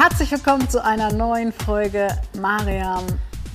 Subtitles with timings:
[0.00, 2.08] Herzlich willkommen zu einer neuen Folge
[2.40, 3.04] Mariam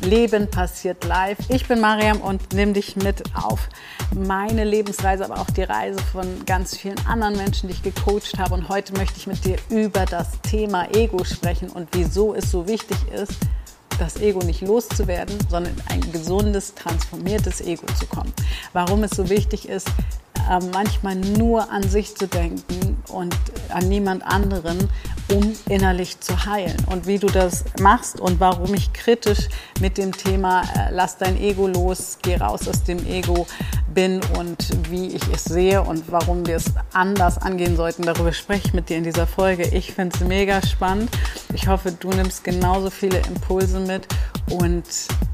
[0.04, 1.40] Leben passiert live.
[1.50, 3.68] Ich bin Mariam und nehme dich mit auf
[4.14, 8.54] meine Lebensreise, aber auch die Reise von ganz vielen anderen Menschen, die ich gecoacht habe.
[8.54, 12.68] Und heute möchte ich mit dir über das Thema Ego sprechen und wieso es so
[12.68, 13.34] wichtig ist,
[13.98, 18.32] das Ego nicht loszuwerden, sondern in ein gesundes, transformiertes Ego zu kommen.
[18.72, 19.88] Warum es so wichtig ist,
[20.48, 23.36] äh, manchmal nur an sich zu denken und
[23.70, 24.90] an niemand anderen,
[25.34, 26.78] um innerlich zu heilen.
[26.90, 29.48] Und wie du das machst und warum ich kritisch
[29.80, 33.48] mit dem Thema äh, lass dein Ego los, geh raus aus dem Ego
[33.94, 38.68] bin und wie ich es sehe und warum wir es anders angehen sollten, darüber spreche
[38.68, 39.64] ich mit dir in dieser Folge.
[39.70, 41.10] Ich finde es mega spannend.
[41.54, 44.08] Ich hoffe, du nimmst genauso viele Impulse mit
[44.50, 44.84] und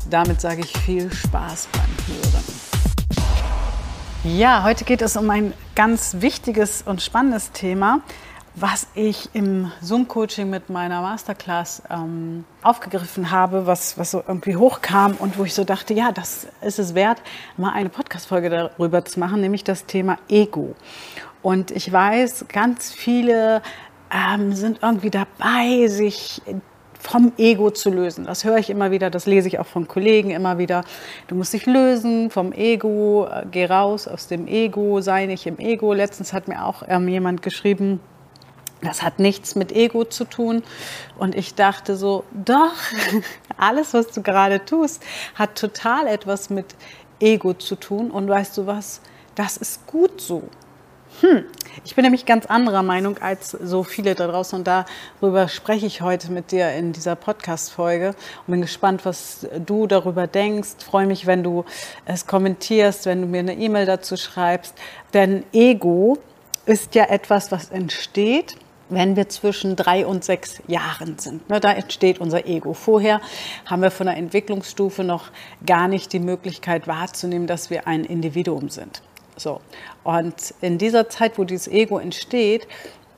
[0.10, 2.72] damit sage ich viel Spaß beim Hören.
[4.24, 8.02] Ja, heute geht es um ein ganz wichtiges und spannendes Thema,
[8.54, 15.16] was ich im Zoom-Coaching mit meiner Masterclass ähm, aufgegriffen habe, was, was so irgendwie hochkam
[15.20, 17.22] und wo ich so dachte, ja, das ist es wert,
[17.56, 20.76] mal eine Podcast-Folge darüber zu machen, nämlich das Thema Ego.
[21.42, 23.62] Und ich weiß, ganz viele
[24.12, 26.42] ähm, sind irgendwie dabei, sich
[27.00, 28.26] vom Ego zu lösen.
[28.26, 30.84] Das höre ich immer wieder, das lese ich auch von Kollegen immer wieder.
[31.28, 35.58] Du musst dich lösen vom Ego, äh, geh raus aus dem Ego, sei nicht im
[35.58, 35.94] Ego.
[35.94, 38.00] Letztens hat mir auch ähm, jemand geschrieben,
[38.82, 40.64] das hat nichts mit Ego zu tun.
[41.18, 42.74] Und ich dachte so, doch,
[43.58, 45.04] alles, was du gerade tust,
[45.36, 46.76] hat total etwas mit
[47.20, 48.12] Ego zu tun.
[48.12, 49.02] Und weißt du was,
[49.36, 50.44] das ist gut so.
[51.22, 51.46] Hm.
[51.84, 56.02] Ich bin nämlich ganz anderer Meinung als so viele da draußen und darüber spreche ich
[56.02, 58.16] heute mit dir in dieser Podcast-Folge
[58.48, 60.84] und bin gespannt, was du darüber denkst.
[60.84, 61.66] Freue mich, wenn du
[62.06, 64.74] es kommentierst, wenn du mir eine E-Mail dazu schreibst.
[65.14, 66.18] Denn Ego
[66.66, 68.56] ist ja etwas, was entsteht,
[68.92, 71.50] wenn wir zwischen drei und sechs Jahren sind.
[71.50, 72.74] Ne, da entsteht unser Ego.
[72.74, 73.22] Vorher
[73.66, 75.30] haben wir von der Entwicklungsstufe noch
[75.66, 79.02] gar nicht die Möglichkeit wahrzunehmen, dass wir ein Individuum sind.
[79.38, 79.62] So.
[80.04, 82.68] Und in dieser Zeit, wo dieses Ego entsteht,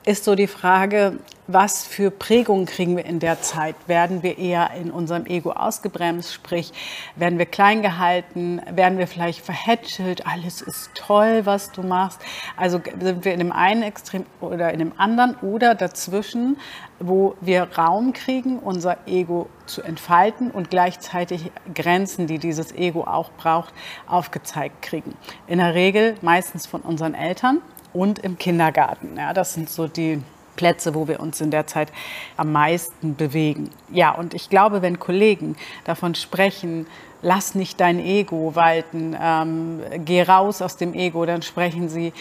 [0.05, 3.75] ist so die Frage, was für Prägungen kriegen wir in der Zeit?
[3.87, 6.71] Werden wir eher in unserem Ego ausgebremst, sprich,
[7.15, 12.21] werden wir klein gehalten, werden wir vielleicht verhätschelt, alles ist toll, was du machst?
[12.55, 16.57] Also sind wir in dem einen Extrem oder in dem anderen oder dazwischen,
[16.99, 23.31] wo wir Raum kriegen, unser Ego zu entfalten und gleichzeitig Grenzen, die dieses Ego auch
[23.31, 23.73] braucht,
[24.07, 25.15] aufgezeigt kriegen.
[25.47, 27.61] In der Regel meistens von unseren Eltern
[27.93, 29.17] und im Kindergarten.
[29.17, 30.21] Ja, das sind so die
[30.55, 31.91] Plätze, wo wir uns in der Zeit
[32.37, 33.69] am meisten bewegen.
[33.91, 35.55] Ja, und ich glaube, wenn Kollegen
[35.85, 36.85] davon sprechen,
[37.21, 42.13] lass nicht dein Ego walten, ähm, geh raus aus dem Ego, dann sprechen sie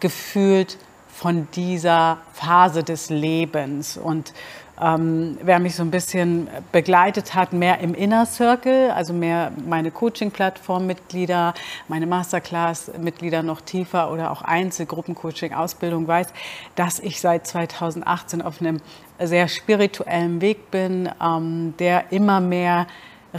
[0.00, 3.96] gefühlt von dieser Phase des Lebens.
[3.96, 4.34] Und
[4.80, 9.90] ähm, wer mich so ein bisschen begleitet hat, mehr im Inner Circle, also mehr meine
[9.90, 11.54] Coaching-Plattform-Mitglieder,
[11.88, 16.28] meine Masterclass-Mitglieder noch tiefer oder auch Einzelgruppen-Coaching-Ausbildung weiß,
[16.74, 18.80] dass ich seit 2018 auf einem
[19.18, 22.86] sehr spirituellen Weg bin, ähm, der immer mehr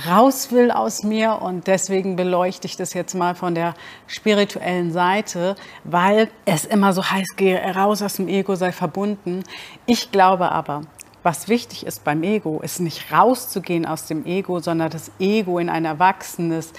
[0.07, 3.73] raus will aus mir und deswegen beleuchte ich das jetzt mal von der
[4.05, 9.43] spirituellen Seite, weil es immer so heißt, gehe raus aus dem Ego, sei verbunden.
[9.85, 10.81] Ich glaube aber,
[11.27, 15.69] was wichtig ist beim Ego, ist nicht rauszugehen aus dem Ego, sondern das Ego in
[15.69, 16.71] ein erwachsenes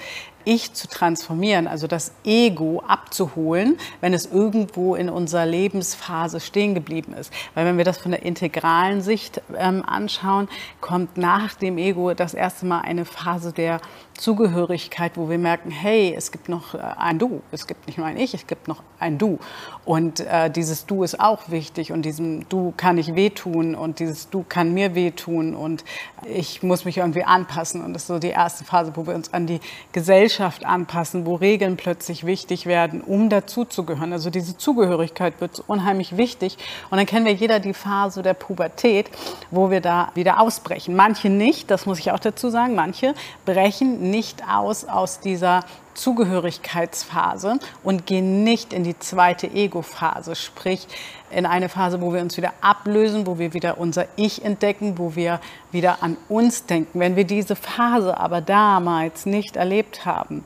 [0.45, 7.13] Ich zu transformieren, also das Ego abzuholen, wenn es irgendwo in unserer Lebensphase stehen geblieben
[7.13, 7.31] ist.
[7.53, 10.47] Weil wenn wir das von der integralen Sicht ähm, anschauen,
[10.81, 13.81] kommt nach dem Ego das erste Mal eine Phase der
[14.13, 18.07] Zugehörigkeit, wo wir merken, hey, es gibt noch äh, ein Du, es gibt nicht nur
[18.07, 19.39] ein Ich, es gibt noch ein Du.
[19.85, 24.29] Und äh, dieses Du ist auch wichtig und diesem Du kann ich wehtun und dieses
[24.29, 25.85] Du kann mir wehtun und
[26.25, 27.83] ich muss mich irgendwie anpassen.
[27.83, 29.59] Und das ist so die erste Phase, wo wir uns an die
[29.91, 30.28] Gesellschaft
[30.65, 34.13] anpassen, wo Regeln plötzlich wichtig werden, um dazuzugehören.
[34.13, 36.57] Also diese Zugehörigkeit wird unheimlich wichtig.
[36.89, 39.09] Und dann kennen wir jeder die Phase der Pubertät,
[39.51, 40.95] wo wir da wieder ausbrechen.
[40.95, 43.13] Manche nicht, das muss ich auch dazu sagen, manche
[43.45, 45.63] brechen nicht aus aus dieser
[45.99, 50.87] Zugehörigkeitsphase und gehen nicht in die zweite Ego-Phase, sprich
[51.31, 55.15] in eine Phase, wo wir uns wieder ablösen, wo wir wieder unser Ich entdecken, wo
[55.15, 55.39] wir
[55.71, 56.99] wieder an uns denken.
[56.99, 60.43] Wenn wir diese Phase aber damals nicht erlebt haben,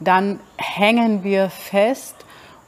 [0.00, 2.14] dann hängen wir fest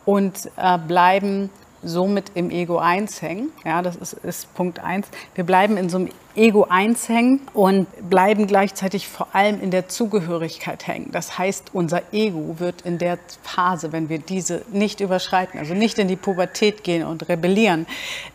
[0.05, 1.51] und äh, bleiben
[1.83, 3.51] somit im Ego 1 hängen.
[3.65, 5.07] Ja, das ist, ist Punkt 1.
[5.35, 9.89] Wir bleiben in so einem Ego 1 hängen und bleiben gleichzeitig vor allem in der
[9.89, 11.11] Zugehörigkeit hängen.
[11.13, 15.99] Das heißt, unser Ego wird in der Phase, wenn wir diese nicht überschreiten, also nicht
[15.99, 17.87] in die Pubertät gehen und rebellieren,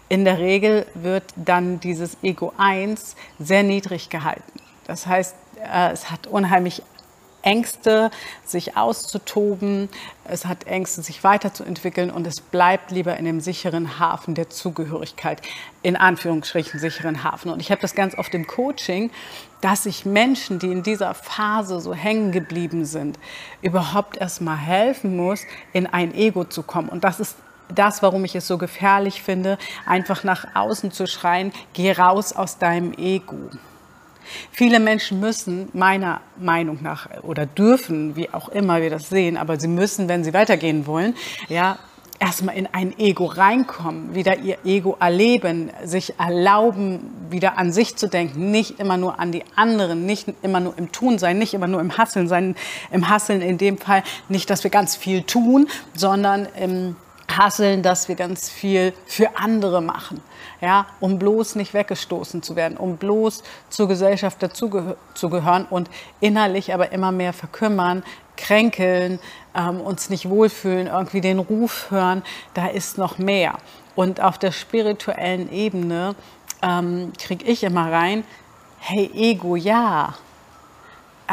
[0.09, 4.59] in der Regel wird dann dieses Ego 1 sehr niedrig gehalten.
[4.85, 6.83] Das heißt, äh, es hat unheimlich
[7.43, 8.09] Ängste,
[8.45, 9.89] sich auszutoben,
[10.25, 15.41] es hat Ängste, sich weiterzuentwickeln und es bleibt lieber in dem sicheren Hafen der Zugehörigkeit,
[15.81, 17.51] in Anführungsstrichen sicheren Hafen.
[17.51, 19.11] Und ich habe das ganz oft im Coaching,
[19.61, 23.19] dass ich Menschen, die in dieser Phase so hängen geblieben sind,
[23.61, 25.41] überhaupt erst mal helfen muss,
[25.73, 26.89] in ein Ego zu kommen.
[26.89, 27.35] Und das ist
[27.69, 32.57] das, warum ich es so gefährlich finde, einfach nach außen zu schreien, geh raus aus
[32.57, 33.49] deinem Ego.
[34.51, 39.59] Viele Menschen müssen meiner Meinung nach oder dürfen, wie auch immer wir das sehen, aber
[39.59, 41.15] sie müssen, wenn sie weitergehen wollen,
[41.49, 41.77] ja,
[42.19, 48.07] erstmal in ein Ego reinkommen, wieder ihr Ego erleben, sich erlauben, wieder an sich zu
[48.07, 51.67] denken, nicht immer nur an die anderen, nicht immer nur im Tun sein, nicht immer
[51.67, 52.55] nur im Hasseln sein,
[52.91, 56.95] im Hasseln in dem Fall nicht, dass wir ganz viel tun, sondern im
[57.27, 60.21] Hasseln, dass wir ganz viel für andere machen
[60.63, 65.89] ja, um bloß nicht weggestoßen zu werden, um bloß zur Gesellschaft dazuzugehören und
[66.21, 68.01] innerlich aber immer mehr verkümmern,
[68.37, 69.19] kränkeln,
[69.53, 72.23] ähm, uns nicht wohlfühlen, irgendwie den Ruf hören,
[72.53, 73.57] da ist noch mehr.
[73.95, 76.15] Und auf der spirituellen Ebene
[76.61, 78.23] ähm, kriege ich immer rein,
[78.79, 80.13] hey Ego, ja,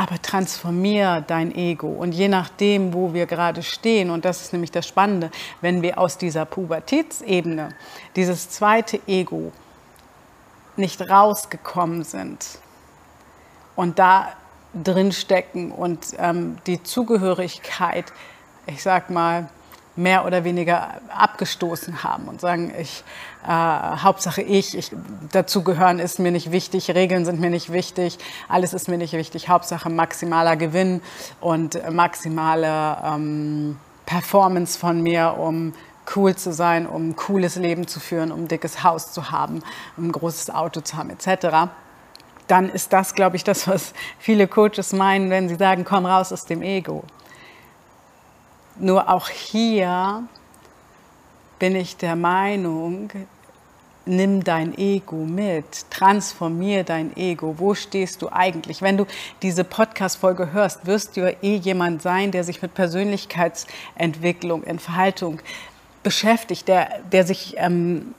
[0.00, 1.88] aber transformier dein Ego.
[1.88, 5.30] Und je nachdem, wo wir gerade stehen, und das ist nämlich das Spannende,
[5.60, 7.74] wenn wir aus dieser Pubertätsebene,
[8.16, 9.52] dieses zweite Ego,
[10.76, 12.46] nicht rausgekommen sind
[13.76, 14.32] und da
[14.72, 18.10] drin stecken und ähm, die Zugehörigkeit,
[18.66, 19.50] ich sag mal,
[20.00, 23.04] mehr oder weniger abgestoßen haben und sagen, ich,
[23.46, 24.92] äh, Hauptsache ich, ich,
[25.30, 28.18] dazugehören ist mir nicht wichtig, Regeln sind mir nicht wichtig,
[28.48, 31.02] alles ist mir nicht wichtig, Hauptsache maximaler Gewinn
[31.40, 33.76] und maximale ähm,
[34.06, 35.74] Performance von mir, um
[36.16, 39.62] cool zu sein, um ein cooles Leben zu führen, um ein dickes Haus zu haben,
[39.96, 41.70] um ein großes Auto zu haben, etc.
[42.46, 46.32] Dann ist das, glaube ich, das, was viele Coaches meinen, wenn sie sagen, komm raus
[46.32, 47.04] aus dem Ego.
[48.80, 50.24] Nur auch hier
[51.58, 53.10] bin ich der Meinung,
[54.06, 57.56] nimm dein Ego mit, transformier dein Ego.
[57.58, 58.80] Wo stehst du eigentlich?
[58.80, 59.06] Wenn du
[59.42, 65.40] diese Podcast-Folge hörst, wirst du ja eh jemand sein, der sich mit Persönlichkeitsentwicklung, Entfaltung
[66.02, 68.14] beschäftigt, der, der sich ähm,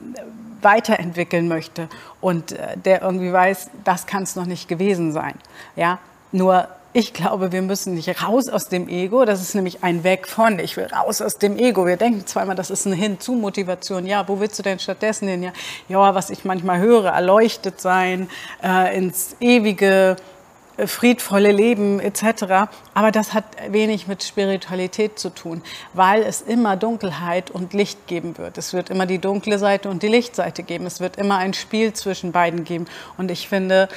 [0.62, 1.90] weiterentwickeln möchte
[2.22, 5.34] und äh, der irgendwie weiß, das kann es noch nicht gewesen sein.
[5.75, 5.98] Ja,
[6.31, 9.24] nur ich glaube, wir müssen nicht raus aus dem Ego.
[9.24, 10.60] Das ist nämlich ein Weg von.
[10.60, 11.86] Ich will raus aus dem Ego.
[11.86, 14.06] Wir denken zweimal, das ist eine Hinzu-Motivation.
[14.06, 15.44] Ja, wo willst du denn stattdessen hin?
[15.44, 15.54] Ja,
[15.88, 18.30] ja was ich manchmal höre, erleuchtet sein,
[18.62, 20.18] äh, ins ewige,
[20.76, 22.70] äh, friedvolle Leben etc.
[22.94, 25.62] Aber das hat wenig mit Spiritualität zu tun,
[25.94, 28.58] weil es immer Dunkelheit und Licht geben wird.
[28.58, 30.86] Es wird immer die dunkle Seite und die Lichtseite geben.
[30.88, 32.88] Es wird immer ein Spiel zwischen beiden geben.
[33.18, 33.88] Und ich finde,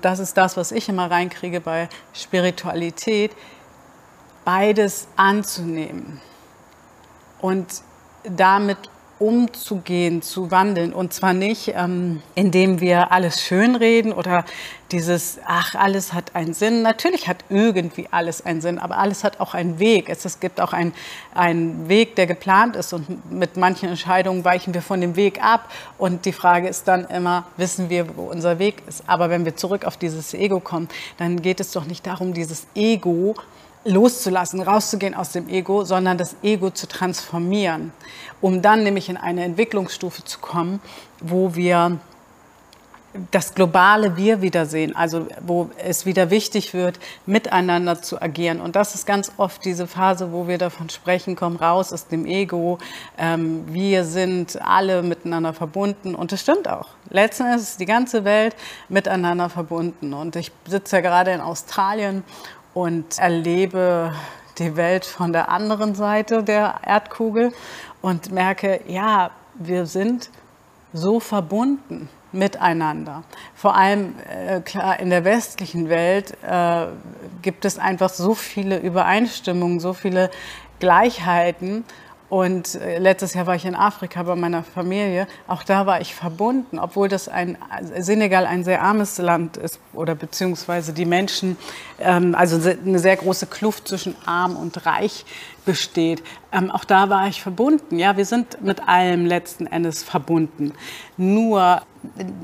[0.00, 3.32] das ist das, was ich immer reinkriege bei Spiritualität,
[4.44, 6.20] beides anzunehmen
[7.40, 7.82] und
[8.22, 8.78] damit
[9.20, 10.92] umzugehen, zu wandeln.
[10.92, 14.44] Und zwar nicht, ähm, indem wir alles schönreden oder
[14.90, 16.82] dieses, ach, alles hat einen Sinn.
[16.82, 20.08] Natürlich hat irgendwie alles einen Sinn, aber alles hat auch einen Weg.
[20.08, 20.92] Es, es gibt auch einen,
[21.34, 25.70] einen Weg, der geplant ist und mit manchen Entscheidungen weichen wir von dem Weg ab.
[25.98, 29.04] Und die Frage ist dann immer, wissen wir, wo unser Weg ist?
[29.06, 32.66] Aber wenn wir zurück auf dieses Ego kommen, dann geht es doch nicht darum, dieses
[32.74, 33.34] Ego
[33.84, 37.92] loszulassen, rauszugehen aus dem Ego, sondern das Ego zu transformieren,
[38.40, 40.80] um dann nämlich in eine Entwicklungsstufe zu kommen,
[41.20, 41.98] wo wir
[43.32, 48.60] das globale Wir wiedersehen, also wo es wieder wichtig wird, miteinander zu agieren.
[48.60, 52.24] Und das ist ganz oft diese Phase, wo wir davon sprechen, komm raus aus dem
[52.24, 52.78] Ego,
[53.18, 56.14] ähm, wir sind alle miteinander verbunden.
[56.14, 56.90] Und das stimmt auch.
[57.08, 58.54] Letzten Endes ist die ganze Welt
[58.88, 60.14] miteinander verbunden.
[60.14, 62.22] Und ich sitze ja gerade in Australien
[62.74, 64.12] und erlebe
[64.58, 67.52] die Welt von der anderen Seite der Erdkugel
[68.02, 70.30] und merke, ja, wir sind
[70.92, 73.22] so verbunden miteinander.
[73.54, 76.86] Vor allem äh, klar in der westlichen Welt äh,
[77.42, 80.30] gibt es einfach so viele Übereinstimmungen, so viele
[80.78, 81.84] Gleichheiten
[82.30, 85.26] Und äh, letztes Jahr war ich in Afrika bei meiner Familie.
[85.48, 87.58] Auch da war ich verbunden, obwohl das ein
[87.98, 91.56] Senegal ein sehr armes Land ist oder beziehungsweise die Menschen,
[91.98, 95.24] ähm, also eine sehr große Kluft zwischen arm und reich
[95.64, 96.22] besteht.
[96.52, 97.98] Ähm, auch da war ich verbunden.
[97.98, 100.72] Ja, wir sind mit allem letzten Endes verbunden.
[101.16, 101.82] Nur,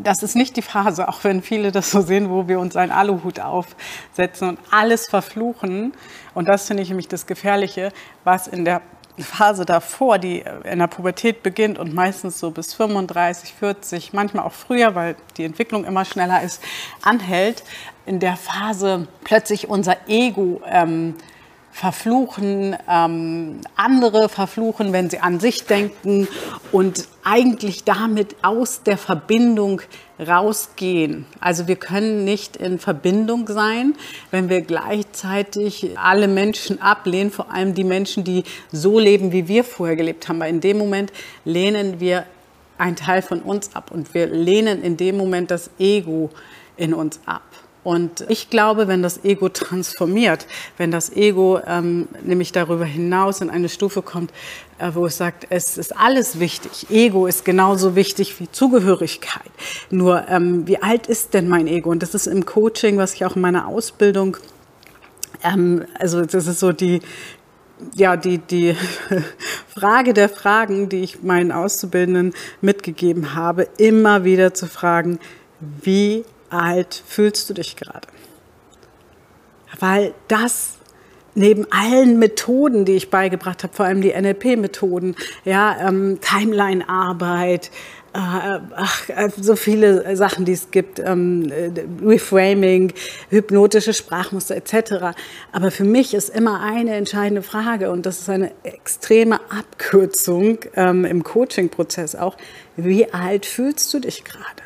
[0.03, 2.91] das ist nicht die Phase, auch wenn viele das so sehen, wo wir uns einen
[2.91, 5.93] Aluhut aufsetzen und alles verfluchen.
[6.35, 7.93] Und das finde ich nämlich das Gefährliche,
[8.25, 8.83] was in der
[9.23, 14.53] Phase davor, die in der Pubertät beginnt und meistens so bis 35, 40, manchmal auch
[14.53, 16.63] früher, weil die Entwicklung immer schneller ist,
[17.03, 17.65] anhält,
[18.05, 21.15] in der Phase plötzlich unser Ego ähm,
[21.77, 26.27] verfluchen, ähm, andere verfluchen, wenn sie an sich denken
[26.73, 29.83] und eigentlich damit aus der Verbindung
[30.19, 31.27] rausgehen.
[31.39, 33.95] Also wir können nicht in Verbindung sein,
[34.31, 39.63] wenn wir gleichzeitig alle Menschen ablehnen, vor allem die Menschen, die so leben, wie wir
[39.63, 40.41] vorher gelebt haben.
[40.41, 41.13] Weil in dem Moment
[41.45, 42.25] lehnen wir
[42.79, 46.31] einen Teil von uns ab und wir lehnen in dem Moment das Ego
[46.79, 47.43] in uns ab.
[47.87, 53.49] Und ich glaube, wenn das Ego transformiert, wenn das Ego ähm, nämlich darüber hinaus in
[53.49, 54.33] eine Stufe kommt,
[54.81, 56.91] äh, wo es sagt, es ist alles wichtig.
[56.91, 59.53] Ego ist genauso wichtig wie Zugehörigkeit.
[59.89, 61.91] Nur, ähm, wie alt ist denn mein Ego?
[61.91, 64.37] Und das ist im Coaching, was ich auch in meiner Ausbildung,
[65.45, 67.03] ähm, also das ist so die,
[67.95, 68.75] ja, die, die
[69.69, 75.21] Frage der Fragen, die ich meinen Auszubildenden mitgegeben habe, immer wieder zu fragen,
[75.61, 78.09] wie alt fühlst du dich gerade?
[79.79, 80.79] Weil das
[81.35, 87.71] neben allen Methoden, die ich beigebracht habe, vor allem die NLP-Methoden, ja, ähm, Timeline-Arbeit,
[88.15, 91.71] äh, ach, äh, so viele Sachen, die es gibt, ähm, äh,
[92.03, 92.95] Reframing,
[93.29, 95.17] hypnotische Sprachmuster etc.
[95.53, 101.05] Aber für mich ist immer eine entscheidende Frage und das ist eine extreme Abkürzung ähm,
[101.05, 102.37] im Coaching-Prozess auch.
[102.77, 104.66] Wie alt fühlst du dich gerade?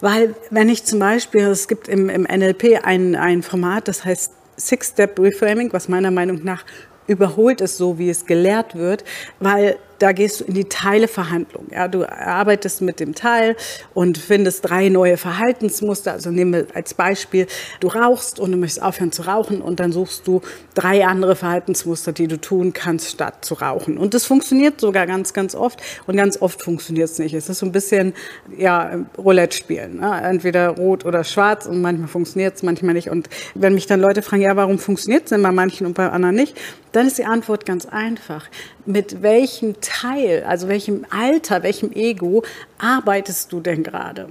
[0.00, 4.32] Weil wenn ich zum Beispiel, es gibt im, im NLP ein, ein Format, das heißt
[4.56, 6.64] Six-Step Reframing, was meiner Meinung nach
[7.06, 9.04] überholt ist, so wie es gelehrt wird,
[9.40, 11.66] weil da gehst du in die Teileverhandlung.
[11.72, 13.56] Ja, du arbeitest mit dem Teil
[13.94, 16.12] und findest drei neue Verhaltensmuster.
[16.12, 17.46] Also nehmen wir als Beispiel,
[17.80, 20.40] du rauchst und du möchtest aufhören zu rauchen und dann suchst du
[20.74, 23.98] drei andere Verhaltensmuster, die du tun kannst, statt zu rauchen.
[23.98, 27.34] Und das funktioniert sogar ganz, ganz oft und ganz oft funktioniert es nicht.
[27.34, 28.14] Es ist so ein bisschen
[28.56, 30.00] ja, Roulette spielen.
[30.00, 30.20] Ne?
[30.22, 33.10] Entweder rot oder schwarz und manchmal funktioniert es, manchmal nicht.
[33.10, 36.08] Und wenn mich dann Leute fragen, ja, warum funktioniert es denn bei manchen und bei
[36.08, 36.56] anderen nicht,
[36.92, 38.46] dann ist die Antwort ganz einfach.
[38.86, 42.42] Mit welchem Teil, also welchem Alter, welchem Ego
[42.78, 44.28] arbeitest du denn gerade?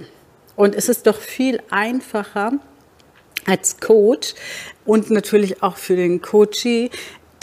[0.56, 2.52] Und es ist doch viel einfacher
[3.46, 4.34] als Coach
[4.84, 6.90] und natürlich auch für den Coachee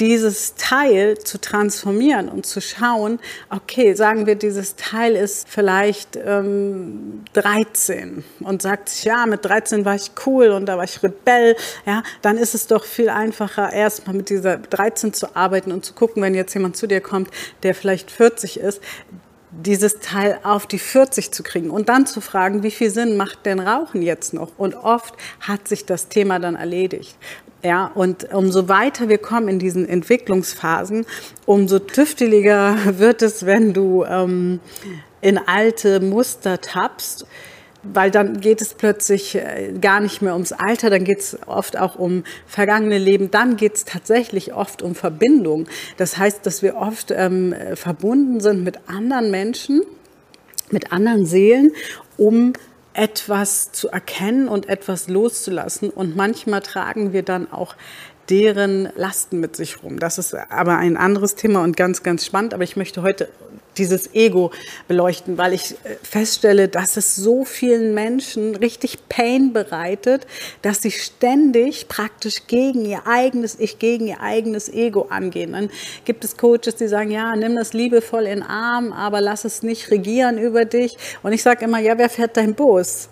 [0.02, 3.20] dieses Teil zu transformieren und zu schauen,
[3.52, 9.94] okay, sagen wir, dieses Teil ist vielleicht ähm, 13 und sagt, ja, mit 13 war
[9.94, 11.56] ich cool und da war ich Rebell,
[11.86, 15.94] ja, dann ist es doch viel einfacher, erstmal mit dieser 13 zu arbeiten und zu
[15.94, 17.30] gucken, wenn jetzt jemand zu dir kommt,
[17.62, 18.82] der vielleicht 40 ist,
[19.52, 23.46] dieses Teil auf die 40 zu kriegen und dann zu fragen, wie viel Sinn macht
[23.46, 24.50] denn Rauchen jetzt noch?
[24.58, 27.18] Und oft hat sich das Thema dann erledigt.
[27.64, 31.06] Ja, und umso weiter wir kommen in diesen Entwicklungsphasen,
[31.46, 34.60] umso tüfteliger wird es, wenn du ähm,
[35.22, 37.28] in alte Muster tappst,
[37.84, 41.78] weil dann geht es plötzlich äh, gar nicht mehr ums Alter, dann geht es oft
[41.78, 45.68] auch um vergangene Leben, dann geht es tatsächlich oft um Verbindung.
[45.98, 49.84] Das heißt, dass wir oft ähm, verbunden sind mit anderen Menschen,
[50.72, 51.74] mit anderen Seelen,
[52.18, 52.54] um
[52.94, 55.90] etwas zu erkennen und etwas loszulassen.
[55.90, 57.76] Und manchmal tragen wir dann auch
[58.32, 60.00] deren Lasten mit sich rum.
[60.00, 62.54] Das ist aber ein anderes Thema und ganz, ganz spannend.
[62.54, 63.28] Aber ich möchte heute
[63.78, 64.52] dieses Ego
[64.88, 70.28] beleuchten, weil ich äh, feststelle, dass es so vielen Menschen richtig Pain bereitet,
[70.62, 75.54] dass sie ständig praktisch gegen ihr eigenes Ich, gegen ihr eigenes Ego angehen.
[75.54, 75.70] Dann
[76.06, 79.92] gibt es Coaches, die sagen, ja, nimm das liebevoll in Arm, aber lass es nicht
[79.92, 80.98] regieren über dich.
[81.24, 83.10] Und ich sage immer, ja, wer fährt dein Bus?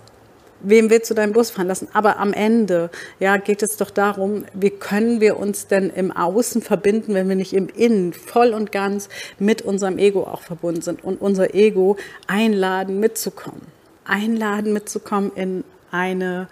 [0.61, 1.87] Wem willst du deinen Bus fahren lassen?
[1.93, 2.89] Aber am Ende,
[3.19, 7.35] ja, geht es doch darum, wie können wir uns denn im Außen verbinden, wenn wir
[7.35, 11.97] nicht im Innen voll und ganz mit unserem Ego auch verbunden sind und unser Ego
[12.27, 13.61] einladen mitzukommen.
[14.05, 16.47] Einladen mitzukommen in eine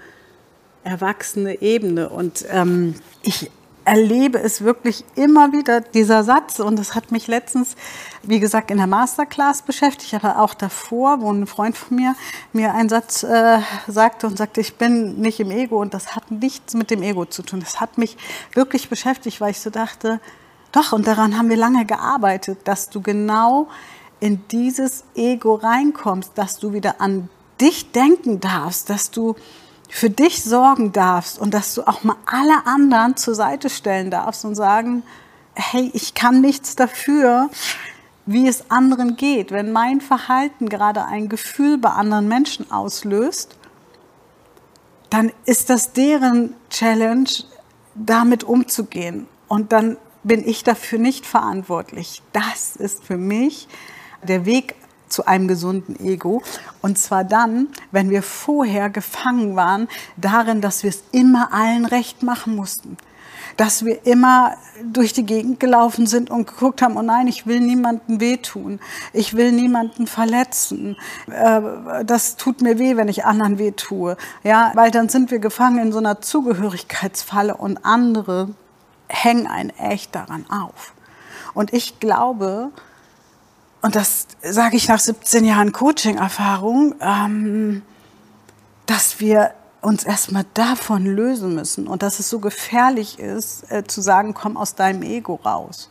[0.83, 2.09] erwachsene Ebene.
[2.09, 3.51] Und ähm, ich
[3.87, 6.59] erlebe es wirklich immer wieder, dieser Satz.
[6.59, 7.75] Und das hat mich letztens,
[8.21, 12.13] wie gesagt, in der Masterclass beschäftigt, aber auch davor, wo ein Freund von mir
[12.51, 16.29] mir einen Satz äh, sagte und sagte, ich bin nicht im Ego und das hat
[16.31, 17.61] nichts mit dem Ego zu tun.
[17.61, 18.17] Das hat mich
[18.53, 20.19] wirklich beschäftigt, weil ich so dachte,
[20.73, 23.69] Doch, und daran haben wir lange gearbeitet, dass du genau
[24.19, 27.29] in dieses Ego reinkommst, dass du wieder an
[27.61, 29.35] dich denken darfst, dass du
[29.89, 34.45] für dich sorgen darfst und dass du auch mal alle anderen zur Seite stellen darfst
[34.45, 35.03] und sagen,
[35.55, 37.49] hey, ich kann nichts dafür,
[38.25, 39.51] wie es anderen geht.
[39.51, 43.57] Wenn mein Verhalten gerade ein Gefühl bei anderen Menschen auslöst,
[45.09, 47.29] dann ist das deren Challenge,
[47.95, 49.27] damit umzugehen.
[49.47, 52.21] Und dann bin ich dafür nicht verantwortlich.
[52.33, 53.67] Das ist für mich
[54.23, 54.75] der Weg
[55.09, 56.41] zu einem gesunden Ego.
[56.81, 59.87] Und zwar dann, wenn wir vorher gefangen waren
[60.17, 62.97] darin, dass wir es immer allen recht machen mussten.
[63.55, 67.59] Dass wir immer durch die Gegend gelaufen sind und geguckt haben, oh nein, ich will
[67.59, 68.79] niemandem wehtun.
[69.13, 70.95] Ich will niemanden verletzen.
[71.31, 71.61] Äh,
[72.05, 74.15] das tut mir weh, wenn ich anderen wehtue.
[74.43, 78.49] Ja, weil dann sind wir gefangen in so einer Zugehörigkeitsfalle und andere
[79.07, 80.93] hängen einen echt daran auf.
[81.53, 82.71] Und ich glaube,
[83.81, 87.81] und das sage ich nach 17 Jahren Coaching-Erfahrung, ähm,
[88.85, 94.01] dass wir uns erstmal davon lösen müssen und dass es so gefährlich ist, äh, zu
[94.01, 95.89] sagen, komm aus deinem Ego raus.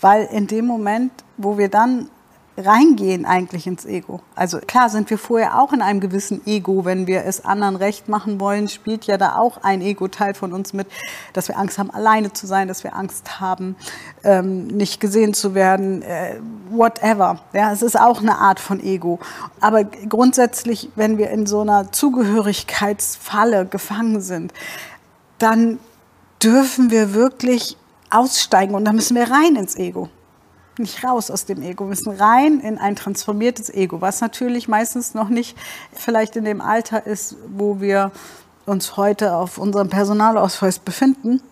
[0.00, 2.10] Weil in dem Moment, wo wir dann
[2.56, 4.20] reingehen eigentlich ins Ego.
[4.36, 8.08] Also klar sind wir vorher auch in einem gewissen Ego, wenn wir es anderen recht
[8.08, 10.86] machen wollen, spielt ja da auch ein Ego-Teil von uns mit,
[11.32, 13.74] dass wir Angst haben, alleine zu sein, dass wir Angst haben,
[14.22, 16.36] ähm, nicht gesehen zu werden, äh,
[16.70, 17.40] whatever.
[17.52, 19.18] Ja, es ist auch eine Art von Ego.
[19.60, 24.52] Aber grundsätzlich, wenn wir in so einer Zugehörigkeitsfalle gefangen sind,
[25.38, 25.80] dann
[26.40, 27.76] dürfen wir wirklich
[28.10, 30.08] aussteigen und dann müssen wir rein ins Ego
[30.78, 35.14] nicht raus aus dem Ego, wir müssen rein in ein transformiertes Ego, was natürlich meistens
[35.14, 35.56] noch nicht
[35.92, 38.10] vielleicht in dem Alter ist, wo wir
[38.66, 41.42] uns heute auf unserem Personalausweis befinden,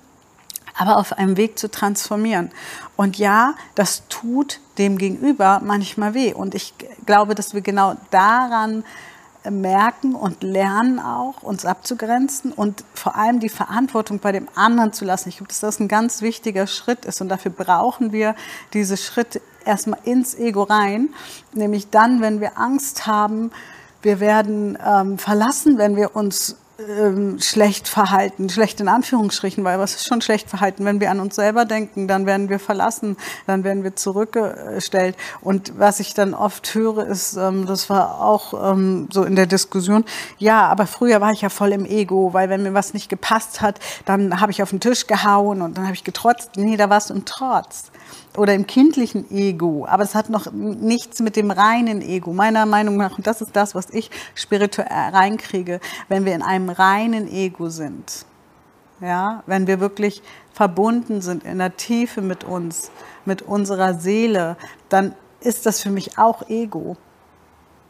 [0.77, 2.51] aber auf einem Weg zu transformieren.
[2.97, 6.33] Und ja, das tut dem Gegenüber manchmal weh.
[6.33, 6.75] Und ich
[7.05, 8.85] glaube, dass wir genau daran
[9.51, 15.05] merken und lernen auch, uns abzugrenzen und vor allem die Verantwortung bei dem anderen zu
[15.05, 15.29] lassen.
[15.29, 18.35] Ich glaube, dass das ein ganz wichtiger Schritt ist und dafür brauchen wir
[18.73, 21.11] diese Schritte erstmal ins Ego rein,
[21.53, 23.51] nämlich dann, wenn wir Angst haben,
[24.03, 26.57] wir werden ähm, verlassen, wenn wir uns
[26.89, 30.85] ähm, schlecht verhalten, schlecht in Anführungsstrichen, weil was ist schon schlecht verhalten?
[30.85, 35.17] Wenn wir an uns selber denken, dann werden wir verlassen, dann werden wir zurückgestellt.
[35.41, 39.47] Und was ich dann oft höre, ist, ähm, das war auch ähm, so in der
[39.47, 40.05] Diskussion,
[40.39, 43.61] ja, aber früher war ich ja voll im Ego, weil wenn mir was nicht gepasst
[43.61, 46.51] hat, dann habe ich auf den Tisch gehauen und dann habe ich getrotzt.
[46.57, 47.91] Nee, da warst du im Trotz
[48.37, 52.33] oder im kindlichen Ego, aber es hat noch nichts mit dem reinen Ego.
[52.33, 56.71] Meiner Meinung nach, und das ist das, was ich spirituell reinkriege, wenn wir in einem
[56.71, 58.25] reinen Ego sind.
[59.01, 62.91] Ja, wenn wir wirklich verbunden sind in der Tiefe mit uns,
[63.25, 64.57] mit unserer Seele,
[64.89, 66.97] dann ist das für mich auch Ego.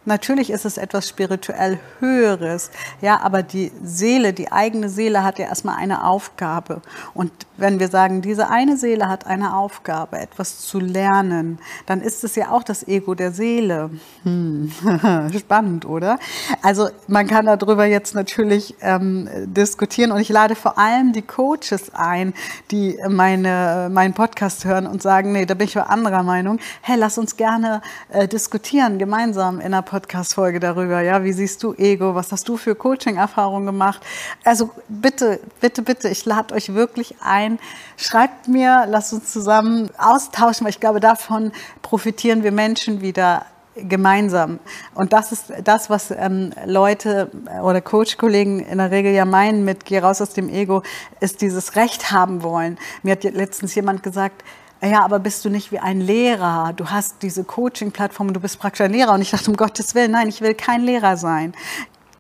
[0.05, 5.47] Natürlich ist es etwas spirituell Höheres, ja, aber die Seele, die eigene Seele hat ja
[5.47, 6.83] erstmal eine Aufgabe.
[7.15, 12.25] Und wenn wir sagen, diese eine Seele hat eine Aufgabe, etwas zu lernen, dann ist
[12.25, 13.91] es ja auch das Ego der Seele.
[14.25, 14.73] Hm.
[15.39, 16.19] Spannend, oder?
[16.63, 21.93] Also man kann darüber jetzt natürlich ähm, diskutieren und ich lade vor allem die Coaches
[21.95, 22.35] ein,
[22.71, 26.59] die meine, meinen Podcast hören und sagen, nee, da bin ich anderer Meinung.
[26.81, 31.03] Hey, lass uns gerne äh, diskutieren, gemeinsam in einer Podcast-Folge darüber.
[31.03, 32.15] Ja, wie siehst du Ego?
[32.15, 34.01] Was hast du für Coaching-Erfahrungen gemacht?
[34.43, 37.59] Also bitte, bitte, bitte, ich lade euch wirklich ein.
[37.99, 41.53] Schreibt mir, lasst uns zusammen austauschen, weil ich glaube, davon
[41.83, 43.45] profitieren wir Menschen wieder
[43.77, 44.61] gemeinsam.
[44.95, 47.31] Und das ist das, was ähm, Leute
[47.63, 50.83] oder Coach-Kollegen in der Regel ja meinen mit Geh raus aus dem Ego,
[51.21, 52.79] ist dieses Recht haben wollen.
[53.03, 54.43] Mir hat letztens jemand gesagt,
[54.85, 56.73] ja, aber bist du nicht wie ein Lehrer?
[56.75, 59.13] Du hast diese Coaching-Plattform, du bist praktisch ein Lehrer.
[59.15, 61.55] Und ich dachte, um Gottes Willen, nein, ich will kein Lehrer sein.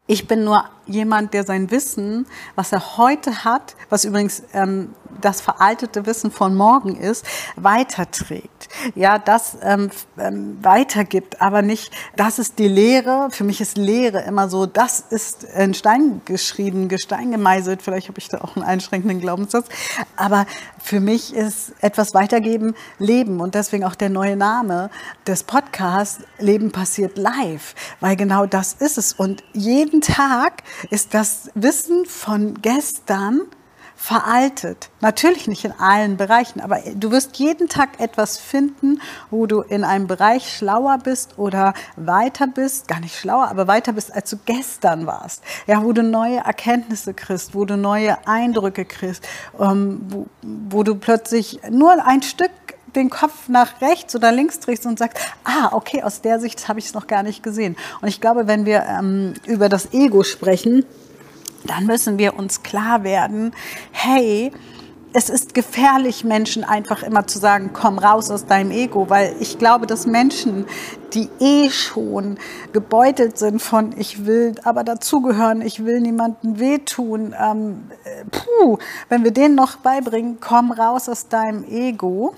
[0.06, 4.94] Ich bin nur jemand, der sein Wissen, was er heute hat, was übrigens ähm,
[5.24, 7.24] das veraltete Wissen von morgen ist,
[7.56, 8.68] weiterträgt.
[8.94, 13.28] Ja, das ähm, ähm, weitergibt, aber nicht, das ist die Lehre.
[13.30, 17.82] Für mich ist Lehre immer so, das ist in Stein geschrieben, Gestein gemeißelt.
[17.82, 19.66] Vielleicht habe ich da auch einen einschränkenden Glaubenssatz.
[20.16, 20.46] Aber
[20.78, 24.90] für mich ist etwas weitergeben Leben und deswegen auch der neue Name
[25.26, 29.12] des Podcasts Leben passiert live, weil genau das ist es.
[29.12, 33.42] Und jeden Tag ist das Wissen von gestern
[34.02, 34.90] veraltet.
[35.00, 39.84] Natürlich nicht in allen Bereichen, aber du wirst jeden Tag etwas finden, wo du in
[39.84, 44.38] einem Bereich schlauer bist oder weiter bist, gar nicht schlauer, aber weiter bist, als du
[44.44, 45.44] gestern warst.
[45.68, 49.24] Ja, wo du neue Erkenntnisse kriegst, wo du neue Eindrücke kriegst,
[49.60, 52.50] ähm, wo, wo du plötzlich nur ein Stück
[52.96, 56.80] den Kopf nach rechts oder links drehst und sagst, ah, okay, aus der Sicht habe
[56.80, 57.76] ich es noch gar nicht gesehen.
[58.00, 60.84] Und ich glaube, wenn wir ähm, über das Ego sprechen,
[61.66, 63.52] dann müssen wir uns klar werden,
[63.92, 64.52] hey,
[65.14, 69.58] es ist gefährlich, Menschen einfach immer zu sagen, komm raus aus deinem Ego, weil ich
[69.58, 70.66] glaube, dass Menschen,
[71.12, 72.38] die eh schon
[72.72, 77.90] gebeutelt sind von ich will aber dazugehören, ich will niemandem wehtun, ähm,
[78.30, 82.34] puh, wenn wir denen noch beibringen, komm raus aus deinem Ego,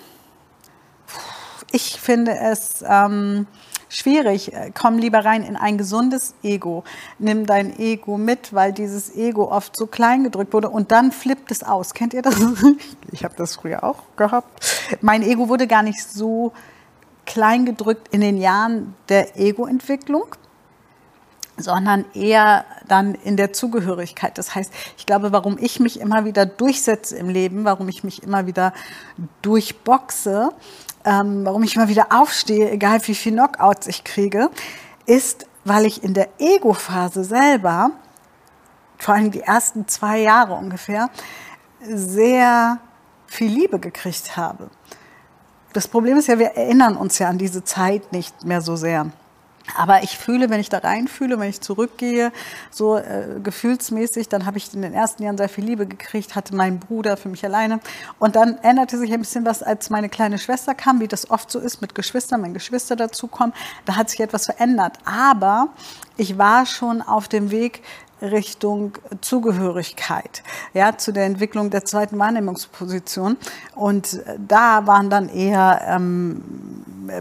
[1.71, 3.47] ich finde es ähm,
[3.95, 4.53] schwierig.
[4.75, 6.85] Komm lieber rein in ein gesundes Ego.
[7.19, 11.51] Nimm dein Ego mit, weil dieses Ego oft so klein gedrückt wurde und dann flippt
[11.51, 11.95] es aus.
[11.95, 12.35] Kennt ihr das?
[13.13, 14.67] Ich habe das früher auch gehabt.
[15.01, 16.53] Mein Ego wurde gar nicht so
[17.27, 20.35] klein gedrückt in den Jahren der Ego-Entwicklung
[21.57, 24.37] sondern eher dann in der Zugehörigkeit.
[24.39, 28.23] Das heißt, ich glaube, warum ich mich immer wieder durchsetze im Leben, warum ich mich
[28.23, 28.73] immer wieder
[29.43, 30.51] durchboxe,
[31.05, 34.51] ähm, warum ich immer wieder aufstehe, egal wie viel Knockouts ich kriege,
[35.07, 37.91] ist, weil ich in der Ego-Phase selber,
[38.99, 41.11] vor allem die ersten zwei Jahre ungefähr,
[41.81, 42.79] sehr
[43.27, 44.71] viel Liebe gekriegt habe.
[45.73, 49.11] Das Problem ist ja, wir erinnern uns ja an diese Zeit nicht mehr so sehr.
[49.77, 52.33] Aber ich fühle, wenn ich da reinfühle, wenn ich zurückgehe,
[52.71, 56.55] so äh, gefühlsmäßig, dann habe ich in den ersten Jahren sehr viel Liebe gekriegt, hatte
[56.55, 57.81] meinen Bruder für mich alleine.
[58.19, 61.51] Und dann änderte sich ein bisschen was, als meine kleine Schwester kam, wie das oft
[61.51, 63.55] so ist mit Geschwistern, wenn Geschwister dazukommen.
[63.87, 64.99] Da hat sich etwas verändert.
[65.05, 65.69] Aber
[66.17, 67.83] ich war schon auf dem Weg
[68.23, 73.37] Richtung Zugehörigkeit, ja, zu der Entwicklung der zweiten Wahrnehmungsposition.
[73.75, 76.43] Und da waren dann eher ähm,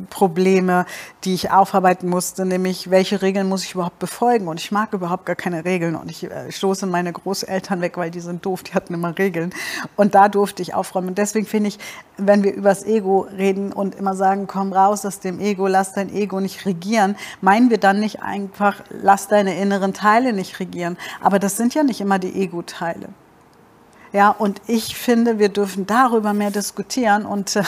[0.09, 0.85] Probleme,
[1.23, 4.47] die ich aufarbeiten musste, nämlich welche Regeln muss ich überhaupt befolgen?
[4.47, 8.11] Und ich mag überhaupt gar keine Regeln und ich äh, stoße meine Großeltern weg, weil
[8.11, 9.53] die sind doof, die hatten immer Regeln.
[9.95, 11.09] Und da durfte ich aufräumen.
[11.09, 11.79] Und deswegen finde ich,
[12.17, 16.13] wenn wir übers Ego reden und immer sagen, komm raus aus dem Ego, lass dein
[16.13, 20.97] Ego nicht regieren, meinen wir dann nicht einfach, lass deine inneren Teile nicht regieren regieren.
[21.21, 23.09] Aber das sind ja nicht immer die Ego-Teile.
[24.11, 27.25] Ja, und ich finde, wir dürfen darüber mehr diskutieren.
[27.25, 27.59] Und,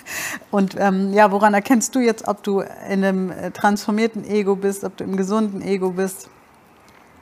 [0.50, 4.84] und ähm, ja, woran erkennst du jetzt, ob du in einem äh, transformierten Ego bist,
[4.84, 6.30] ob du im gesunden Ego bist?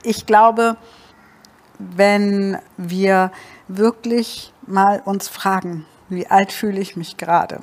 [0.03, 0.77] Ich glaube,
[1.77, 3.31] wenn wir
[3.67, 7.59] wirklich mal uns fragen, wie alt fühle ich mich gerade?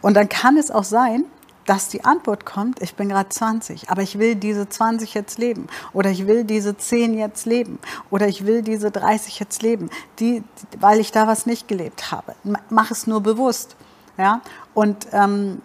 [0.00, 1.24] Und dann kann es auch sein,
[1.66, 5.66] dass die Antwort kommt, ich bin gerade 20, aber ich will diese 20 jetzt leben
[5.92, 7.78] oder ich will diese 10 jetzt leben
[8.10, 10.42] oder ich will diese 30 jetzt leben, die,
[10.78, 12.34] weil ich da was nicht gelebt habe.
[12.70, 13.76] Mach es nur bewusst.
[14.16, 14.40] Ja?
[14.74, 15.60] Und ähm,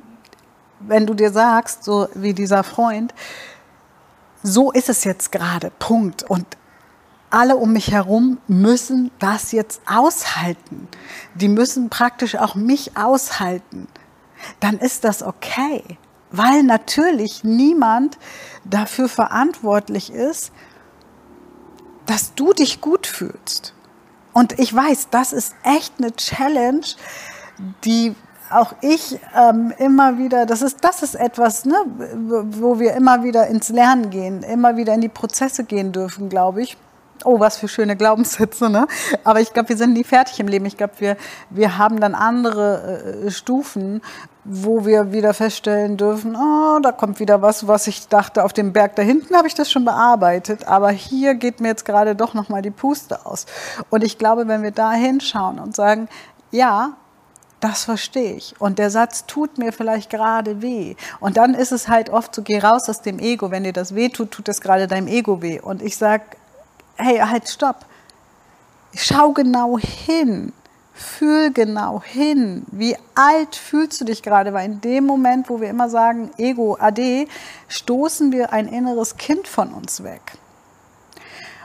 [0.79, 3.13] wenn du dir sagst, so wie dieser Freund,
[4.43, 6.23] so ist es jetzt gerade, Punkt.
[6.23, 6.45] Und
[7.29, 10.87] alle um mich herum müssen das jetzt aushalten.
[11.35, 13.87] Die müssen praktisch auch mich aushalten
[14.59, 15.83] dann ist das okay,
[16.31, 18.17] weil natürlich niemand
[18.63, 20.51] dafür verantwortlich ist,
[22.05, 23.73] dass du dich gut fühlst.
[24.33, 26.85] Und ich weiß, das ist echt eine Challenge,
[27.83, 28.15] die
[28.49, 31.75] auch ich ähm, immer wieder, das ist, das ist etwas, ne,
[32.49, 36.61] wo wir immer wieder ins Lernen gehen, immer wieder in die Prozesse gehen dürfen, glaube
[36.61, 36.77] ich.
[37.25, 38.87] Oh, was für schöne Glaubenssätze, ne?
[39.23, 40.65] Aber ich glaube, wir sind nie fertig im Leben.
[40.65, 41.17] Ich glaube, wir,
[41.49, 44.01] wir haben dann andere äh, Stufen,
[44.43, 48.73] wo wir wieder feststellen dürfen, oh, da kommt wieder was, was ich dachte, auf dem
[48.73, 52.33] Berg da hinten habe ich das schon bearbeitet, aber hier geht mir jetzt gerade doch
[52.33, 53.45] nochmal die Puste aus.
[53.91, 56.09] Und ich glaube, wenn wir da hinschauen und sagen,
[56.49, 56.93] ja,
[57.59, 58.59] das verstehe ich.
[58.59, 60.95] Und der Satz tut mir vielleicht gerade weh.
[61.19, 63.51] Und dann ist es halt oft so, geh raus aus dem Ego.
[63.51, 65.59] Wenn dir das weh tut, tut es gerade deinem Ego weh.
[65.59, 66.23] Und ich sage,
[66.97, 67.85] hey, halt, stopp.
[68.95, 70.53] Schau genau hin.
[70.93, 72.65] Fühl genau hin.
[72.71, 74.53] Wie alt fühlst du dich gerade?
[74.53, 77.27] Weil in dem Moment, wo wir immer sagen, Ego, Ade,
[77.69, 80.21] stoßen wir ein inneres Kind von uns weg.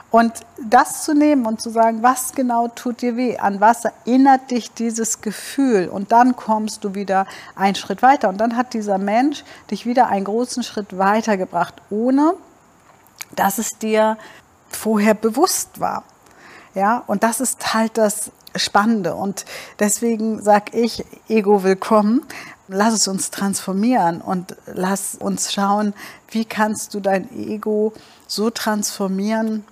[0.09, 4.51] Und das zu nehmen und zu sagen, was genau tut dir weh, an was erinnert
[4.51, 8.97] dich dieses Gefühl und dann kommst du wieder einen Schritt weiter und dann hat dieser
[8.99, 12.35] Mensch dich wieder einen großen Schritt weitergebracht, ohne
[13.35, 14.17] dass es dir
[14.69, 16.03] vorher bewusst war.
[16.75, 19.15] Ja, und das ist halt das Spannende.
[19.15, 19.45] Und
[19.79, 22.23] deswegen sage ich, Ego willkommen.
[22.67, 25.93] Lass es uns transformieren und lass uns schauen,
[26.29, 27.93] wie kannst du dein Ego
[28.27, 29.65] so transformieren,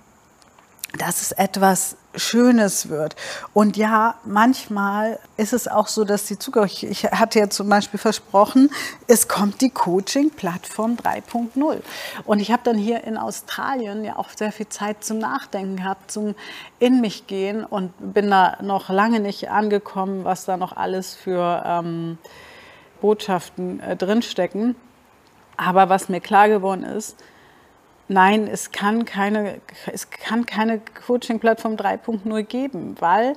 [0.98, 3.14] dass es etwas Schönes wird.
[3.52, 7.68] Und ja, manchmal ist es auch so, dass die Zugang, ich, ich hatte ja zum
[7.68, 8.70] Beispiel versprochen,
[9.06, 11.80] es kommt die Coaching-Plattform 3.0.
[12.24, 16.10] Und ich habe dann hier in Australien ja auch sehr viel Zeit zum Nachdenken gehabt,
[16.10, 16.34] zum
[16.78, 21.62] in mich gehen und bin da noch lange nicht angekommen, was da noch alles für
[21.64, 22.18] ähm,
[23.00, 24.74] Botschaften äh, drinstecken.
[25.56, 27.16] Aber was mir klar geworden ist,
[28.08, 29.60] nein, es kann keine,
[29.92, 33.34] es kann keine Coaching-Plattform 3.0 geben, weil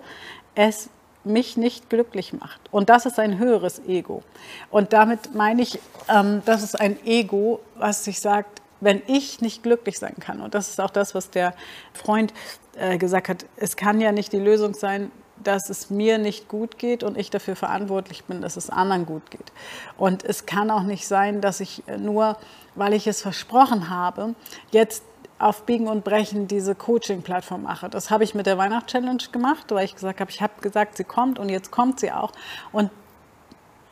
[0.55, 0.89] es
[1.23, 2.61] mich nicht glücklich macht.
[2.71, 4.23] Und das ist ein höheres Ego.
[4.71, 9.61] Und damit meine ich, ähm, das ist ein Ego, was sich sagt, wenn ich nicht
[9.61, 11.53] glücklich sein kann, und das ist auch das, was der
[11.93, 12.33] Freund
[12.77, 15.11] äh, gesagt hat, es kann ja nicht die Lösung sein,
[15.43, 19.31] dass es mir nicht gut geht und ich dafür verantwortlich bin, dass es anderen gut
[19.31, 19.51] geht.
[19.97, 22.37] Und es kann auch nicht sein, dass ich nur,
[22.79, 24.35] weil ich es versprochen habe,
[24.71, 25.03] jetzt
[25.37, 27.89] auf Biegen und Brechen diese Coaching-Plattform mache.
[27.89, 31.05] Das habe ich mit der Weihnachtschallenge gemacht, weil ich gesagt habe, ich habe gesagt, sie
[31.05, 32.31] kommt und jetzt kommt sie auch.
[32.71, 32.91] Und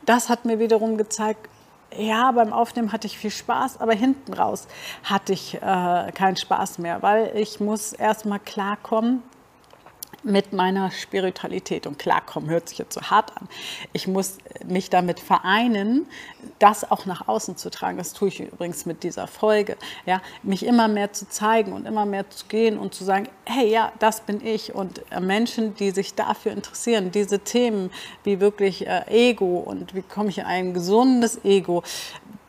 [0.04, 1.48] das hat mir wiederum gezeigt,
[1.96, 4.68] ja, beim Aufnehmen hatte ich viel Spaß, aber hinten raus
[5.04, 5.60] hatte ich äh,
[6.12, 9.22] keinen Spaß mehr, weil ich muss erstmal klarkommen,
[10.24, 13.48] mit meiner Spiritualität und klarkommen hört sich jetzt so hart an.
[13.92, 16.06] Ich muss mich damit vereinen,
[16.58, 17.98] das auch nach außen zu tragen.
[17.98, 19.76] Das tue ich übrigens mit dieser Folge.
[20.06, 23.70] Ja, mich immer mehr zu zeigen und immer mehr zu gehen und zu sagen, hey,
[23.70, 24.74] ja, das bin ich.
[24.74, 27.90] Und äh, Menschen, die sich dafür interessieren, diese Themen
[28.24, 31.82] wie wirklich äh, Ego und wie komme ich in ein gesundes Ego,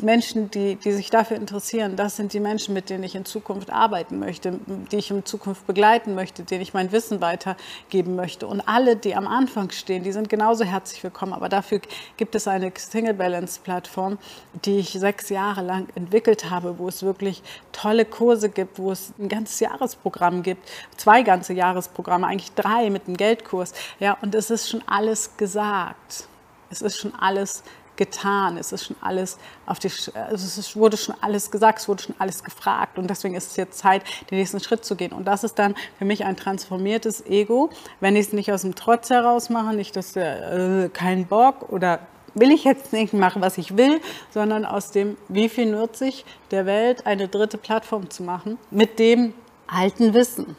[0.01, 3.69] Menschen, die, die sich dafür interessieren, das sind die Menschen, mit denen ich in Zukunft
[3.69, 4.57] arbeiten möchte,
[4.91, 8.47] die ich in Zukunft begleiten möchte, denen ich mein Wissen weitergeben möchte.
[8.47, 11.33] Und alle, die am Anfang stehen, die sind genauso herzlich willkommen.
[11.33, 11.81] Aber dafür
[12.15, 14.17] gibt es eine Single Balance Plattform,
[14.63, 19.13] die ich sechs Jahre lang entwickelt habe, wo es wirklich tolle Kurse gibt, wo es
[19.19, 23.73] ein ganzes Jahresprogramm gibt, zwei ganze Jahresprogramme, eigentlich drei mit einem Geldkurs.
[23.99, 26.27] Ja, und es ist schon alles gesagt.
[26.69, 28.57] Es ist schon alles gesagt getan.
[28.57, 32.15] Es ist schon alles auf die, also es wurde schon alles gesagt, es wurde schon
[32.17, 32.97] alles gefragt.
[32.97, 35.11] Und deswegen ist es jetzt Zeit, den nächsten Schritt zu gehen.
[35.11, 38.73] Und das ist dann für mich ein transformiertes Ego, wenn ich es nicht aus dem
[38.73, 41.99] Trotz heraus mache, nicht dass der, äh, kein Bock oder
[42.33, 43.99] will ich jetzt nicht machen, was ich will,
[44.31, 48.97] sondern aus dem, wie viel nutze ich der Welt, eine dritte Plattform zu machen, mit
[48.97, 49.33] dem
[49.67, 50.55] alten Wissen.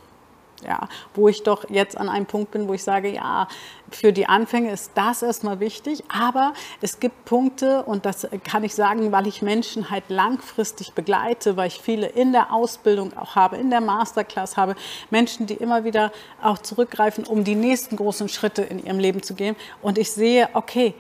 [0.64, 3.48] Ja, wo ich doch jetzt an einem Punkt bin, wo ich sage, ja,
[3.90, 8.74] für die Anfänge ist das erstmal wichtig, aber es gibt Punkte und das kann ich
[8.74, 13.56] sagen, weil ich Menschen halt langfristig begleite, weil ich viele in der Ausbildung auch habe,
[13.56, 14.76] in der Masterclass habe,
[15.10, 19.34] Menschen, die immer wieder auch zurückgreifen, um die nächsten großen Schritte in ihrem Leben zu
[19.34, 19.56] gehen.
[19.82, 20.94] Und ich sehe, okay,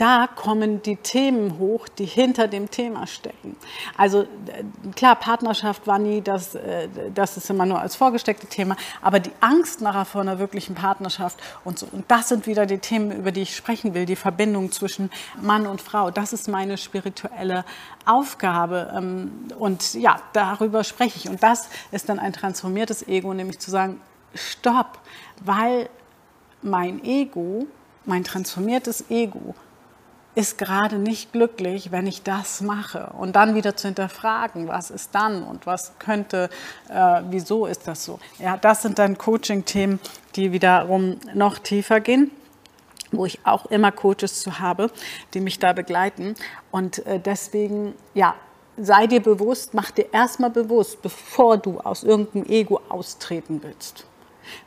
[0.00, 3.54] da kommen die Themen hoch, die hinter dem Thema stecken.
[3.98, 4.26] Also äh,
[4.96, 9.32] klar, Partnerschaft war nie das, äh, das ist immer nur als vorgesteckte Thema, aber die
[9.40, 11.86] Angst nachher vor einer wirklichen Partnerschaft und so.
[11.92, 15.10] Und das sind wieder die Themen, über die ich sprechen will, die Verbindung zwischen
[15.42, 16.10] Mann und Frau.
[16.10, 17.66] Das ist meine spirituelle
[18.06, 18.94] Aufgabe.
[18.96, 21.28] Ähm, und ja, darüber spreche ich.
[21.28, 24.00] Und das ist dann ein transformiertes Ego, nämlich zu sagen,
[24.34, 24.98] stopp,
[25.44, 25.90] weil
[26.62, 27.66] mein Ego,
[28.06, 29.54] mein transformiertes Ego
[30.34, 33.12] ist gerade nicht glücklich, wenn ich das mache.
[33.18, 36.50] Und dann wieder zu hinterfragen, was ist dann und was könnte,
[36.88, 38.18] äh, wieso ist das so.
[38.38, 39.98] Ja, das sind dann Coaching-Themen,
[40.36, 42.30] die wiederum noch tiefer gehen
[43.12, 44.90] wo ich auch immer Coaches zu habe,
[45.34, 46.34] die mich da begleiten.
[46.70, 48.34] Und äh, deswegen, ja,
[48.76, 54.06] sei dir bewusst, mach dir erstmal bewusst, bevor du aus irgendeinem Ego austreten willst.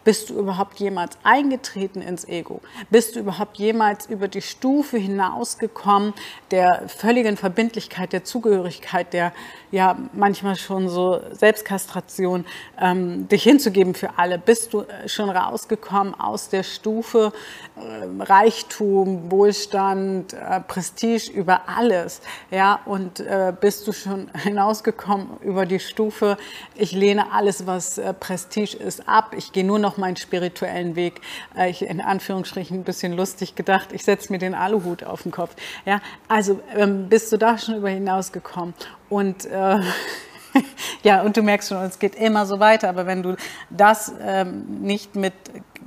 [0.04, 2.60] Bist du überhaupt jemals eingetreten ins Ego?
[2.90, 6.14] Bist du überhaupt jemals über die Stufe hinausgekommen
[6.52, 9.32] der völligen Verbindlichkeit, der Zugehörigkeit, der
[9.72, 12.46] ja manchmal schon so Selbstkastration,
[12.80, 14.38] ähm, dich hinzugeben für alle?
[14.38, 17.32] Bist du äh, schon rausgekommen aus der Stufe
[17.78, 22.20] äh, Reichtum, Wohlstand, äh, Prestige über alles?
[22.52, 26.38] Ja, und äh, bist du schon hinausgekommen über die Stufe,
[26.76, 31.22] ich lehne alles, was äh, Prestige ist, ab, ich gehe nur noch meinen spirituellen Weg.
[31.58, 35.32] Äh, ich in Anführungsstrichen ein bisschen lustig gedacht, ich setze mir den Aluhut auf den
[35.32, 35.56] Kopf.
[35.86, 38.74] Ja, also ähm, bist du da schon über hinausgekommen
[39.10, 39.80] und äh,
[41.04, 42.90] ja, und du merkst schon, es geht immer so weiter.
[42.90, 43.36] Aber wenn du
[43.70, 45.34] das ähm, nicht mit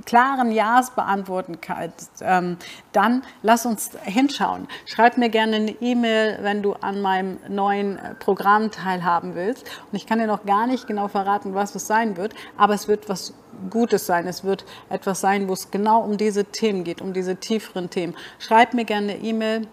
[0.05, 2.57] klaren Ja's beantworten kannst, ähm,
[2.93, 4.67] dann lass uns hinschauen.
[4.85, 9.65] Schreib mir gerne eine E-Mail, wenn du an meinem neuen äh, Programm teilhaben willst.
[9.91, 12.87] Und ich kann dir noch gar nicht genau verraten, was es sein wird, aber es
[12.87, 13.33] wird was
[13.69, 14.27] Gutes sein.
[14.27, 18.15] Es wird etwas sein, wo es genau um diese Themen geht, um diese tieferen Themen.
[18.39, 19.67] Schreib mir gerne eine E-Mail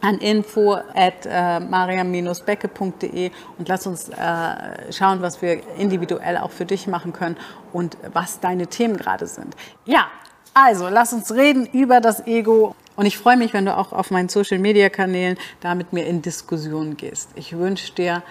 [0.00, 6.64] an info at äh, mariam-becke.de und lass uns äh, schauen, was wir individuell auch für
[6.64, 7.36] dich machen können
[7.72, 9.54] und was deine Themen gerade sind.
[9.84, 10.06] Ja,
[10.54, 12.74] also lass uns reden über das Ego.
[12.96, 16.96] Und ich freue mich, wenn du auch auf meinen Social-Media-Kanälen da mit mir in Diskussion
[16.96, 17.30] gehst.
[17.36, 18.22] Ich wünsche dir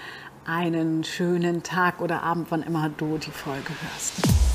[0.45, 4.46] einen schönen Tag oder Abend, wann immer du die Folge hörst.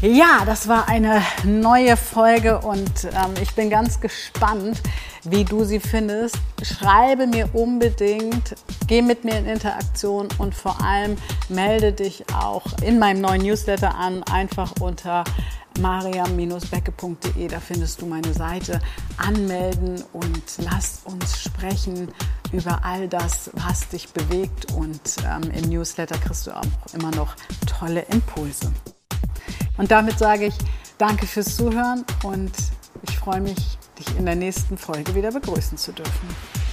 [0.00, 4.80] Ja, das war eine neue Folge und ähm, ich bin ganz gespannt,
[5.24, 6.36] wie du sie findest.
[6.62, 8.54] Schreibe mir unbedingt,
[8.86, 11.16] geh mit mir in Interaktion und vor allem
[11.48, 15.24] melde dich auch in meinem neuen Newsletter an, einfach unter
[15.80, 18.80] mariam-becke.de, da findest du meine Seite.
[19.16, 22.08] Anmelden und lass uns sprechen
[22.52, 27.34] über all das, was dich bewegt und ähm, im Newsletter kriegst du auch immer noch
[27.66, 28.72] tolle Impulse.
[29.78, 30.54] Und damit sage ich
[30.98, 32.52] danke fürs Zuhören und
[33.08, 36.67] ich freue mich, dich in der nächsten Folge wieder begrüßen zu dürfen.